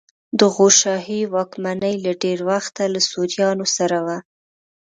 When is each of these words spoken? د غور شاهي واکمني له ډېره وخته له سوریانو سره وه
د 0.39 0.41
غور 0.53 0.73
شاهي 0.81 1.21
واکمني 1.35 1.93
له 2.05 2.11
ډېره 2.23 2.43
وخته 2.51 2.83
له 2.93 2.99
سوریانو 3.09 3.65
سره 3.75 3.97
وه 4.05 4.17